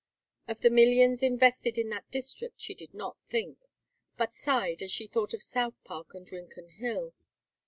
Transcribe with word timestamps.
Of 0.47 0.61
the 0.61 0.71
millions 0.71 1.21
invested 1.21 1.77
in 1.77 1.89
that 1.89 2.09
district 2.09 2.59
she 2.59 2.73
did 2.73 2.95
not 2.95 3.17
think, 3.27 3.59
but 4.17 4.33
sighed 4.33 4.81
as 4.81 4.91
she 4.91 5.05
thought 5.05 5.35
of 5.35 5.43
South 5.43 5.77
Park 5.83 6.15
and 6.15 6.27
Rincon 6.31 6.69
Hill. 6.69 7.13